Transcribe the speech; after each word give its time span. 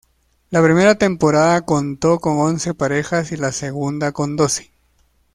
La 0.49 0.63
primera 0.63 0.95
temporada 0.95 1.61
contó 1.63 2.17
con 2.19 2.39
once 2.39 2.73
parejas 2.73 3.31
y 3.33 3.37
la 3.37 3.51
segunda 3.51 4.11
con 4.13 4.35
doce. 4.35 4.71